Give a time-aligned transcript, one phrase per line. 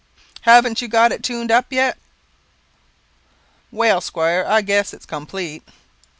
[0.45, 1.95] _Hav'nt you got it tuned up yet?"
[3.69, 5.61] Well, squire, I guess it's complete."